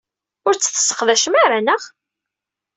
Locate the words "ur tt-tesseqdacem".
0.47-1.33